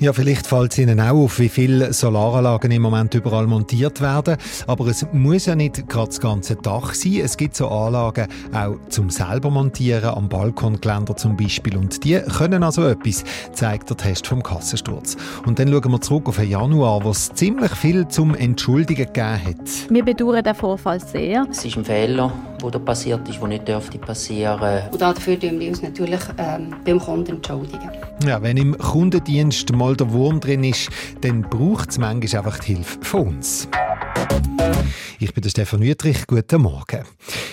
[0.00, 4.36] ja, vielleicht fällt es Ihnen auch auf, wie viele Solaranlagen im Moment überall montiert werden.
[4.66, 7.20] Aber es muss ja nicht gerade das ganze Dach sein.
[7.22, 11.76] Es gibt so Anlagen auch zum selber montieren, am Balkongeländer zum Beispiel.
[11.76, 15.16] Und die können also etwas, zeigt der Test vom Kassensturz.
[15.46, 19.44] Und dann schauen wir zurück auf den Januar, wo es ziemlich viel zum Entschuldigen gegeben
[19.44, 19.90] hat.
[19.90, 21.46] Wir bedauern den Vorfall sehr.
[21.50, 22.32] Es ist ein Fehler,
[22.64, 24.82] der da passiert ist, der nicht dürfte passieren.
[24.90, 27.90] Und dafür tun wir uns natürlich ähm, beim Kunden entschuldigen.
[28.26, 30.88] Ja, wenn im Kundendienst mal der Wurm drin ist,
[31.20, 33.68] dann braucht es manchmal einfach die Hilfe von uns.
[35.24, 36.26] Ich bin der Stefan Wüttrich.
[36.26, 37.04] Guten Morgen.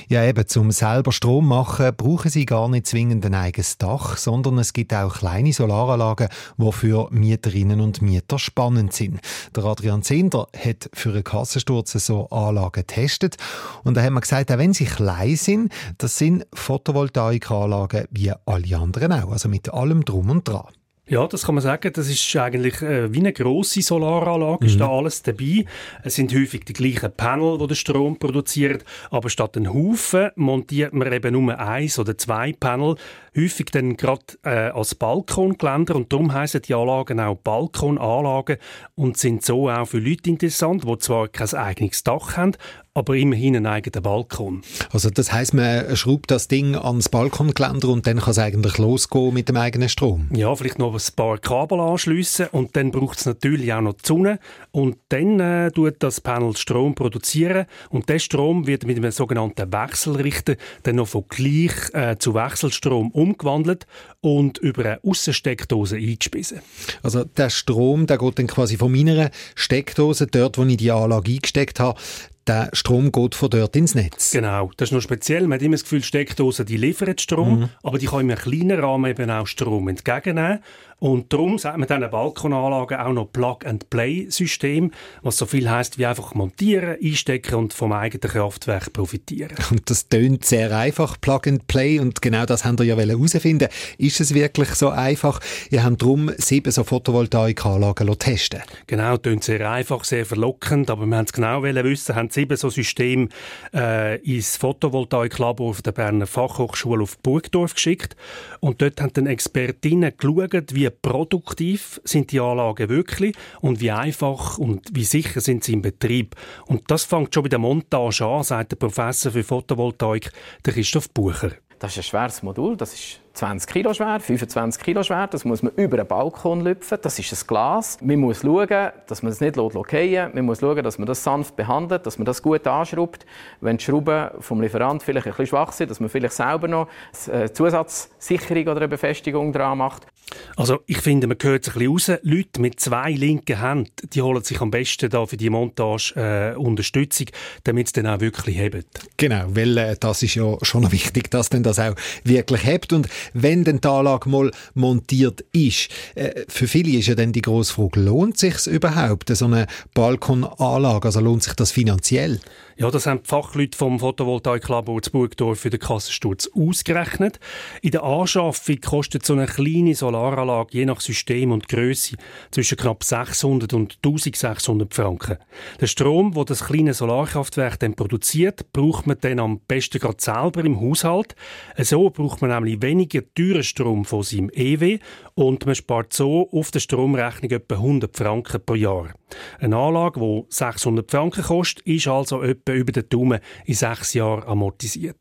[0.10, 4.58] Ja, eben, zum selber Strom machen brauchen Sie gar nicht zwingend ein eigenes Dach, sondern
[4.58, 6.28] es gibt auch kleine Solaranlagen,
[6.58, 9.22] die für Mieterinnen und Mieter spannend sind.
[9.56, 13.38] Der Adrian Zender hat für einen Kassensturz so Anlagen getestet
[13.84, 18.78] und da haben wir gesagt, auch wenn sie klein sind, das sind Photovoltaikanlagen wie alle
[18.78, 20.74] anderen auch, also mit allem Drum und Dran.
[21.12, 21.92] Ja, das kann man sagen.
[21.94, 24.80] Das ist eigentlich äh, wie eine grosse Solaranlage, ist mhm.
[24.80, 25.66] da alles dabei.
[26.06, 30.94] Es sind häufig die gleichen Panel, die den Strom produzieren, aber statt einen Haufen montiert
[30.94, 32.96] man eben nur eins oder zwei Panel,
[33.36, 38.58] häufig dann gerade äh, als Balkongeländer und darum heißen die Anlagen auch Balkonanlagen
[38.96, 42.56] und sind so auch für Leute interessant, die zwar kein eigenes Dach haben,
[42.94, 44.64] aber immerhin einen eigenen Balkon.
[44.92, 49.34] Also das heißt, man schraubt das Ding ans Balkongeländer und dann kann es eigentlich losgehen
[49.34, 50.28] mit dem eigenen Strom?
[50.34, 54.06] Ja, vielleicht noch ein paar Kabel anschliessen und dann braucht es natürlich auch noch die
[54.06, 54.40] Sonne
[54.72, 59.72] und dann äh, tut das Panel Strom produzieren und der Strom wird mit einem sogenannten
[59.72, 63.86] Wechselrichter dann noch von gleich äh, zu Wechselstrom umgewandelt
[64.22, 66.62] und über eine Aussensteckdose eingespissen.
[67.04, 71.32] Also der Strom, der geht dann quasi von meiner Steckdose, dort wo ich die Anlage
[71.32, 72.00] eingesteckt habe,
[72.48, 74.32] der Strom geht von dort ins Netz.
[74.32, 75.44] Genau, das ist noch speziell.
[75.48, 77.70] Man hat immer das Gefühl, Steckdosen die liefern Strom, mhm.
[77.84, 80.60] aber die können im kleinen Rahmen eben auch Strom entgegennehmen.
[81.02, 84.92] Und darum sagt man diesen Balkonanlagen auch noch Plug-and-Play-System,
[85.24, 89.58] was so viel heißt wie einfach montieren, einstecken und vom eigenen Kraftwerk profitieren.
[89.72, 93.70] Und das tönt sehr einfach, Plug-and-Play, und genau das haben wir ja herausfinden.
[93.98, 95.40] Ist es wirklich so einfach?
[95.72, 101.18] Ihr habt darum sieben so Photovoltaikanlagen testen Genau, tönt sehr einfach, sehr verlockend, aber wir
[101.18, 103.30] haben es genau wissen, haben sieben so Systeme
[103.74, 108.16] äh, ins Photovoltaiklabor auf der Berner Fachhochschule auf Burgdorf geschickt
[108.60, 114.58] und dort haben dann Expertinnen geschaut, wie produktiv sind die Anlagen wirklich und wie einfach
[114.58, 116.36] und wie sicher sind sie im Betrieb.
[116.66, 120.32] Und das fängt schon bei der Montage an, sagt der Professor für Photovoltaik,
[120.66, 121.52] der Christoph Bucher.
[121.80, 125.28] Das ist ein schweres Modul, das ist 20 Kilo schwer, 25 Kilo schwer.
[125.28, 126.98] Das muss man über einen Balkon lüpfen.
[127.02, 127.98] Das ist ein Glas.
[128.02, 131.56] Man muss schauen, dass man es nicht fallen Man muss schauen, dass man das sanft
[131.56, 133.26] behandelt, dass man das gut anschraubt.
[133.62, 136.88] Wenn die Schrauben vom Lieferant vielleicht ein bisschen schwach sind, dass man vielleicht selber noch
[137.32, 140.08] eine Zusatzsicherung oder eine Befestigung dran macht.
[140.56, 142.20] Also ich finde, man hört es ein bisschen raus.
[142.24, 146.56] Leute mit zwei linken Händen, die holen sich am besten da für die Montage äh,
[146.56, 147.28] Unterstützung,
[147.64, 148.88] damit es dann auch wirklich hebt.
[149.18, 152.94] Genau, weil äh, das ist ja schon wichtig, dass denn das auch wirklich hebt.
[152.94, 155.90] Und wenn denn die Anlage mal montiert ist.
[156.16, 161.06] Äh, für viele ist ja dann die grosse Frage, lohnt sich überhaupt, so eine Balkonanlage?
[161.06, 162.40] Also lohnt sich das finanziell?
[162.78, 167.40] Ja, das haben die Fachleute vom Photovoltaiklabor zu Burgdorf für den Kassensturz ausgerechnet.
[167.82, 172.18] In der Anschaffung kostet so eine kleine Solaranlage je nach System und Größe
[172.52, 175.38] zwischen knapp 600 und 1600 Franken.
[175.80, 180.66] Der Strom, wo das kleine Solarkraftwerk dann produziert, braucht man dann am besten gerade selber
[180.66, 181.36] im Haushalt.
[181.78, 185.00] So braucht man nämlich weniger teuren Strom von seinem EW
[185.34, 189.14] und man spart so auf der Stromrechnung etwa 100 Franken pro Jahr.
[189.60, 194.44] Eine Anlage, die 600 Franken kostet, ist also etwa über den Daumen in sechs Jahren
[194.44, 195.18] amortisiert.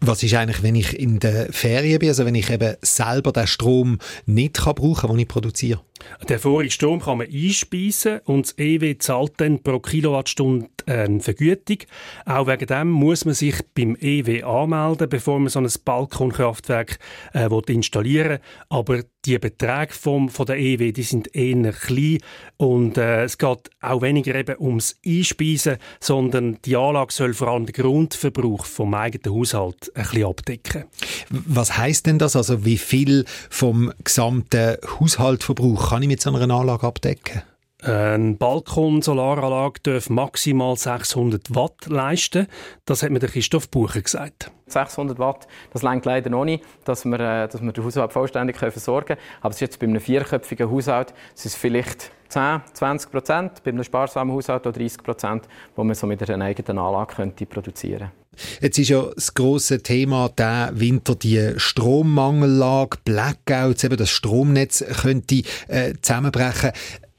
[0.00, 3.46] Was ist eigentlich, wenn ich in der Ferien bin, also wenn ich eben selber den
[3.46, 5.80] Strom nicht kann brauchen kann, den ich produziere?
[6.28, 11.78] Den vorigen Strom kann man einspeisen und das EW zahlt dann pro Kilowattstunde eine Vergütung.
[12.24, 16.98] Auch wegen dem muss man sich beim EW anmelden, bevor man so ein Balkonkraftwerk
[17.34, 18.40] äh, installieren will.
[18.68, 22.18] Aber die Beträge vom, von der EW die sind eher klein
[22.56, 27.66] und äh, es geht auch weniger eben ums Einspeisen, sondern die Anlage soll vor allem
[27.66, 30.84] den Grundverbrauch vom eigenen Haushalt ein bisschen abdecken.
[31.30, 32.36] Was heißt denn das?
[32.36, 37.42] Also wie viel vom gesamten Haushaltverbrauch kann ich mit so einer Anlage abdecken?
[37.80, 42.48] Eine Balkon-Solaranlage darf maximal 600 Watt leisten.
[42.86, 44.50] Das hat mir der Christoph Bucher gesagt.
[44.66, 48.56] 600 Watt, das reicht leider noch nicht, dass wir, äh, dass wir den Haushalt vollständig
[48.56, 49.20] versorgen können.
[49.40, 53.70] Aber es ist jetzt bei einem vierköpfigen Haushalt es ist vielleicht 10, 20 Prozent, bei
[53.70, 58.10] einem sparsamen Haushalt auch 30 Prozent, wo man so mit einer eigenen Anlage könnte produzieren
[58.10, 58.60] könnte.
[58.60, 65.42] Jetzt ist ja das große Thema der Winter die Strommangellage, Blackouts, eben das Stromnetz könnte
[65.68, 66.72] äh, zusammenbrechen.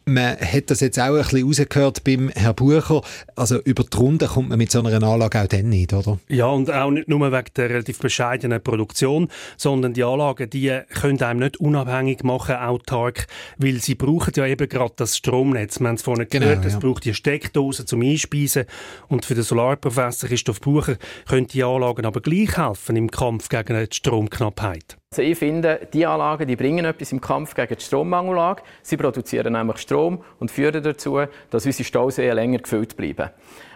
[0.06, 3.02] Man hat das jetzt auch ein bisschen rausgehört beim Herrn Bucher.
[3.36, 6.20] Also über die Runde kommt man mit so einer Anlage auch dann nicht, oder?
[6.28, 11.22] Ja, und auch nicht nur wegen der relativ bescheidenen Produktion, sondern die Anlagen, die können
[11.22, 15.80] einem nicht unabhängig machen, autark, weil sie brauchen ja eben gerade das Stromnetz.
[15.80, 16.80] Wir haben es vorhin genau, gehört, es ja.
[16.80, 18.66] braucht die Steckdose zum Einspeisen.
[19.08, 20.98] Und für den Solarprofessor Christoph Bucher
[21.28, 24.99] können die Anlagen aber gleich helfen im Kampf gegen die Stromknappheit.
[25.12, 28.62] Also ich finde, die Anlagen die bringen etwas im Kampf gegen die Strommangellage.
[28.84, 33.32] Sie produzieren nämlich Strom und führen dazu, dass unsere Stauseen länger gefüllt bleiben.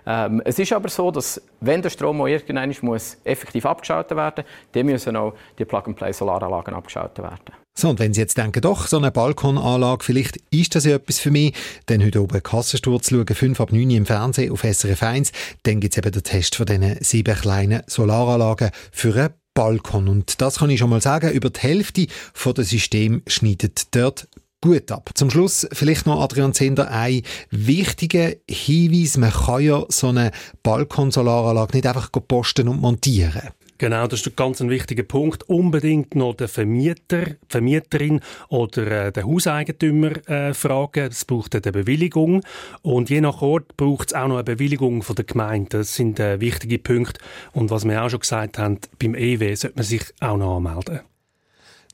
[0.05, 4.45] Ähm, es ist aber so, dass wenn der Strom auch irgendwann muss effektiv abgeschaltet werden
[4.45, 7.55] muss, dann müssen auch die Plug-and-Play-Solaranlagen abgeschaltet werden.
[7.75, 11.17] So, und wenn Sie jetzt denken, doch, so eine Balkonanlage, vielleicht ist das ja etwas
[11.17, 11.55] für mich,
[11.87, 15.31] dann heute oben Kassensturz schauen, 5 ab 9 im Fernsehen auf SRF 1,
[15.63, 20.07] dann gibt es eben den Test von diesen sieben kleinen Solaranlagen für eine Balkon.
[20.07, 24.27] Und das kann ich schon mal sagen, über die Hälfte von dem System schneidet dort
[24.61, 25.09] gut ab.
[25.13, 30.31] Zum Schluss vielleicht noch Adrian Zender ein wichtiger Hinweis, man kann ja so eine
[30.63, 33.49] Balkonsolaranlage nicht einfach posten und montieren.
[33.77, 35.49] Genau, das ist ein ganz wichtiger Punkt.
[35.49, 41.09] Unbedingt noch den Vermieter, die Vermieterin oder äh, den Hauseigentümer äh, fragen.
[41.11, 42.43] Es braucht eine Bewilligung.
[42.81, 45.79] Und je nach Ort braucht es auch noch eine Bewilligung von der Gemeinde.
[45.79, 47.19] Das sind äh, wichtige Punkte.
[47.51, 51.01] Und was wir auch schon gesagt haben, beim EW sollte man sich auch noch anmelden.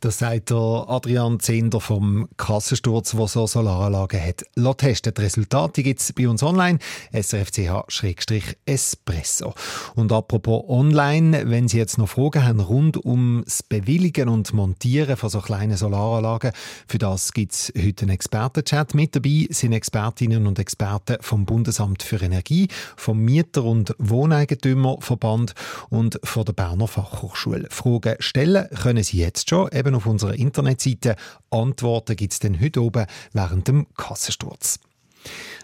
[0.01, 4.45] Das sagt der Adrian Zender vom Kassensturz, der so Solaranlagen hat.
[4.55, 5.13] Lass testen.
[5.13, 6.79] Die Resultate gibt es bei uns online,
[7.11, 9.53] srfch-espresso.
[9.95, 15.29] Und apropos online, wenn Sie jetzt noch Fragen haben rund ums Bewilligen und Montieren von
[15.29, 16.53] so kleinen Solaranlagen,
[16.87, 18.93] für das gibt es heute einen Expertenchat.
[18.93, 25.55] Mit dabei sind Expertinnen und Experten vom Bundesamt für Energie, vom Mieter- und Wohneigentümerverband
[25.89, 27.67] und von der Berner Fachhochschule.
[27.69, 31.15] Fragen stellen können Sie jetzt schon, eben eben auf unserer Internetseite.
[31.49, 34.79] Antworten gibt es dann heute oben während dem Kassensturz.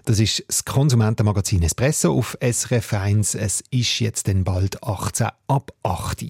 [0.03, 3.35] Das ist das Konsumentenmagazin Espresso auf SRF 1.
[3.35, 6.25] Es ist jetzt dann bald 18 ab 8.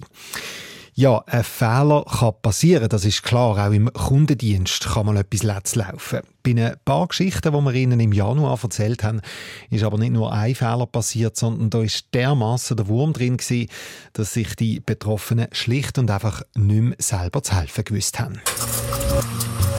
[0.98, 3.58] Ja, ein Fehler kann passieren, das ist klar.
[3.68, 6.20] Auch im Kundendienst kann mal etwas letzt laufen.
[6.42, 9.20] Bei ein paar Geschichten, die wir Ihnen im Januar erzählt haben,
[9.68, 13.68] ist aber nicht nur ein Fehler passiert, sondern da ist dermaßen der Wurm drin gewesen,
[14.14, 18.40] dass sich die Betroffenen schlicht und einfach nicht mehr selber zu helfen gewusst haben.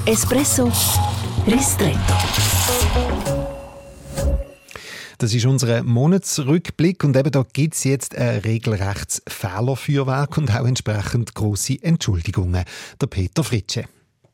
[0.05, 0.71] Espresso
[1.47, 2.13] Ristretto.
[5.19, 10.67] Das ist unser Monatsrückblick und eben da gibt es jetzt ein regelrechtes Fehlerfeuerwerk und auch
[10.67, 12.63] entsprechend große Entschuldigungen.
[13.01, 13.85] Der Peter Fritsche.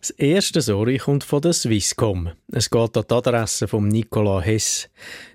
[0.02, 2.32] Das erste Sorry kommt von der Swisscom.
[2.52, 4.90] Es geht an die Adresse von Nicola Hess.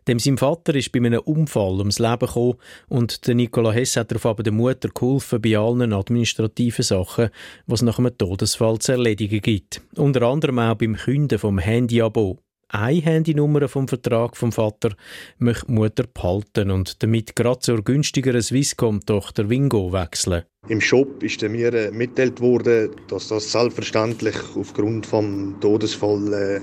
[0.06, 2.58] Dem sein Vater ist bei einem Unfall ums Leben gekommen
[2.90, 7.30] und der Nicola Hess hat darauf aber der Mutter geholfen bei allen administrativen Sachen,
[7.66, 9.80] was nach einem Todesfall zu erledigen gibt.
[9.96, 14.94] Unter anderem auch beim Künden vom Handyabo eine Handynummer vom Vertrag vom Vater
[15.38, 20.44] möchte die Mutter behalten und damit gerade zur günstigeren Swisscom-Tochter Wingo wechseln.
[20.68, 26.60] Im Shop ist mir äh, mitgeteilt worden, dass das selbstverständlich aufgrund des Todesfalls äh,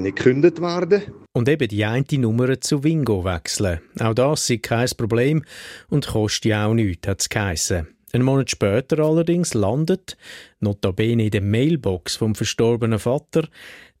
[0.00, 1.02] gekündigt werden
[1.32, 3.80] Und eben die eine Nummer zu Wingo wechseln.
[3.98, 5.42] Auch das ist kein Problem
[5.88, 7.88] und kostet ja auch nichts, hat es geheissen.
[8.12, 10.16] Ein Monat später allerdings landet,
[10.58, 13.46] notabene in der Mailbox vom verstorbenen Vater,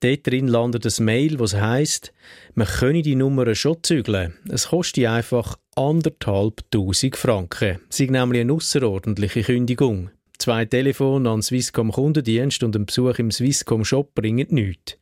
[0.00, 2.12] Dort drin landet ein Mail, das heisst,
[2.54, 4.32] man könne die Nummer schon zügeln.
[4.50, 7.80] Es kostet einfach anderthalb Tausend Franken.
[7.90, 10.10] Sie nämlich eine außerordentliche Kündigung.
[10.38, 14.96] Zwei Telefone an Swisscom Kundendienst und ein Besuch im Swisscom Shop bringen nichts.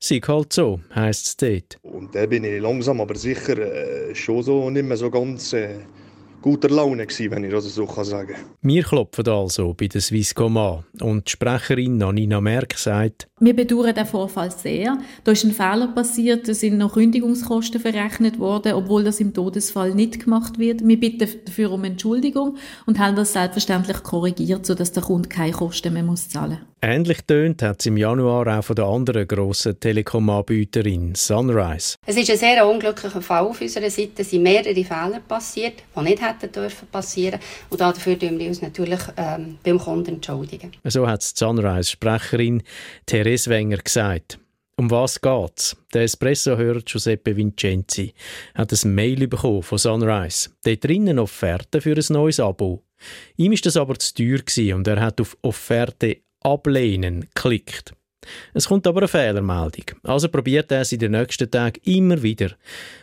[0.00, 1.78] Sieg halt so, heisst es dort.
[1.82, 5.76] Und da bin ich langsam aber sicher äh, schon so nicht mehr so ganz äh,
[6.40, 8.44] guter Laune gewesen, wenn ich das so sagen kann.
[8.62, 13.94] Wir klopfen also bei der Swisscom an und die Sprecherin Nanina Merck sagt, wir bedauern
[13.94, 14.98] den Vorfall sehr.
[15.24, 19.94] Da ist ein Fehler passiert, da sind noch Kündigungskosten verrechnet worden, obwohl das im Todesfall
[19.94, 20.86] nicht gemacht wird.
[20.86, 22.56] Wir bitten dafür um Entschuldigung
[22.86, 26.69] und haben das selbstverständlich korrigiert, sodass der Kunde keine Kosten mehr muss zahlen muss.
[26.82, 31.96] Ähnlich tönt hat es im Januar auch von der anderen grossen Telekom-Anbieterin Sunrise.
[32.06, 34.22] Es ist ein sehr unglücklicher Fall auf unserer Seite.
[34.22, 37.38] Es sind mehrere Fehler passiert, die nicht hätten dürfen passieren.
[37.68, 40.72] Und dafür dürfen wir uns natürlich ähm, beim Kunden entschuldigen.
[40.84, 42.62] So hat die Sunrise-Sprecherin
[43.04, 44.38] Therese Wenger gesagt.
[44.76, 45.76] Um was geht's?
[45.92, 48.14] Der Espresso-Hörer Giuseppe Vincenzi
[48.54, 50.48] hat ein Mail bekommen von Sunrise.
[50.64, 52.82] Dort drinnen Offerte für ein neues Abo.
[53.36, 57.94] Ihm ist das aber zu teuer und er hat auf Offerte ablehnen geklickt.
[58.52, 59.84] Es kommt aber eine Fehlermeldung.
[60.02, 62.50] Also probiert er es in den nächsten Tagen immer wieder.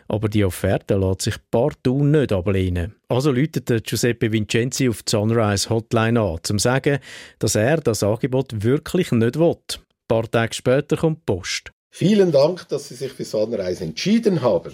[0.07, 2.95] Aber die Offerte lässt sich partout nicht ablehnen.
[3.09, 6.99] Also läutet Giuseppe Vincenzi auf die Sunrise Hotline an, um zu sagen,
[7.39, 9.55] dass er das Angebot wirklich nicht will.
[9.69, 11.71] Ein paar Tage später kommt die Post.
[11.89, 14.73] Vielen Dank, dass Sie sich für Sunrise entschieden haben.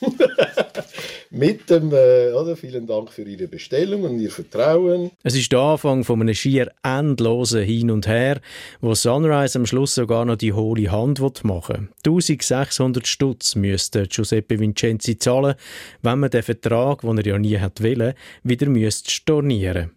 [1.30, 2.56] Mit dem, äh, oder?
[2.56, 5.10] Vielen Dank für Ihre Bestellung und Ihr Vertrauen.
[5.22, 8.40] Es ist der Anfang von einem schier endlosen Hin und Her,
[8.80, 12.12] wo Sunrise am Schluss sogar noch die hohle Hand machen will.
[12.12, 15.54] 1600 Stutz müsste Giuseppe Vincenzi zahlen,
[16.02, 19.90] wenn man den Vertrag, den er ja nie hat wollen, wieder müsste.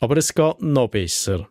[0.00, 1.48] Aber es geht noch besser.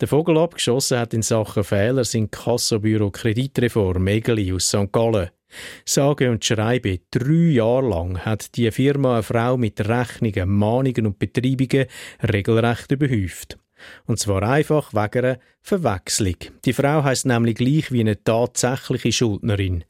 [0.00, 4.92] Der Vogel abgeschossen hat in Sachen Fehler sein Kassobüro Kreditreform Egeli aus St.
[4.92, 5.30] Gallen.
[5.84, 11.18] Sage und schreibe, drei Jahre lang hat die Firma eine Frau mit Rechnungen, Mahnungen und
[11.18, 11.86] Betreibungen
[12.22, 13.58] regelrecht überhäuft.
[14.06, 16.36] Und zwar einfach wegen einer Verwechslung.
[16.64, 19.84] Die Frau heißt nämlich gleich wie eine tatsächliche Schuldnerin.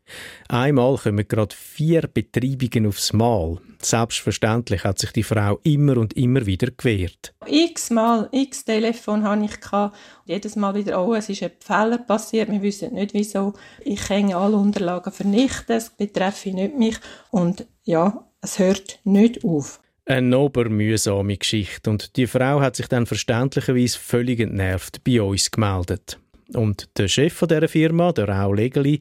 [0.49, 3.59] Einmal kommen gerade vier Betreibungen aufs Mal.
[3.81, 7.35] Selbstverständlich hat sich die Frau immer und immer wieder gewehrt.
[7.47, 9.61] X-mal, x Telefon hatte ich.
[9.61, 9.97] Gehabt.
[10.27, 13.55] Jedes Mal wieder, oh, es ist ein Fehler passiert, wir wissen nicht wieso.
[13.85, 16.99] Ich kann alle Unterlagen vernichten, es betreffe nicht mich.
[17.31, 19.81] Und ja, es hört nicht auf.
[20.07, 26.19] Eine obermühsame Geschichte und die Frau hat sich dann verständlicherweise völlig entnervt bei uns gemeldet.
[26.55, 29.01] Und der Chef von dieser Firma, der Raul Legeli,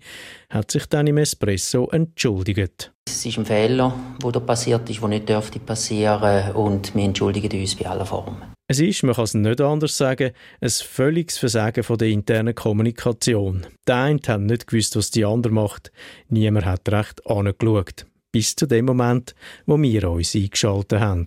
[0.50, 2.92] hat sich dann im Espresso entschuldigt.
[3.08, 7.60] Es ist ein Fehler, der da passiert ist, der nicht dürfte passieren und wir entschuldigen
[7.60, 8.38] uns bei aller Formen.
[8.68, 13.66] Es ist, man kann es nicht anders sagen, ein völliges Versagen von der internen Kommunikation.
[13.88, 15.92] Der eine hat nicht gewusst, was die andere macht.
[16.28, 21.26] Niemand hat recht angeschaut bis zu dem Moment, wo wir uns eingeschaltet haben.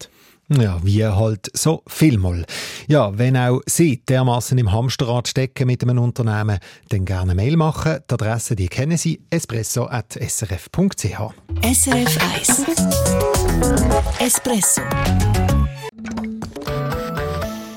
[0.48, 2.44] Ja, wie halt so vielmal.
[2.86, 8.00] Ja, wenn auch Sie dermaßen im Hamsterrad stecken mit einem Unternehmen, dann gerne Mail machen.
[8.08, 11.20] Die Adresse, die kennen Sie, espresso.srf.ch.
[11.62, 12.64] SRF 1
[14.18, 14.82] Espresso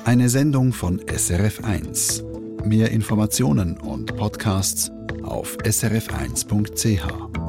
[0.03, 2.23] Eine Sendung von SRF 1.
[2.65, 4.91] Mehr Informationen und Podcasts
[5.23, 7.44] auf srf1.ch.